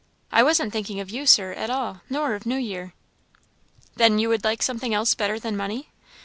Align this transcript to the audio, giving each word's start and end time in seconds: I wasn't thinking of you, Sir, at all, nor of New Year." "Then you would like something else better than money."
I 0.31 0.41
wasn't 0.41 0.73
thinking 0.73 0.99
of 0.99 1.11
you, 1.11 1.27
Sir, 1.27 1.51
at 1.51 1.69
all, 1.69 2.01
nor 2.09 2.33
of 2.33 2.47
New 2.47 2.57
Year." 2.57 2.95
"Then 3.97 4.17
you 4.17 4.29
would 4.29 4.43
like 4.43 4.63
something 4.63 4.95
else 4.95 5.13
better 5.13 5.37
than 5.37 5.55
money." 5.55 5.89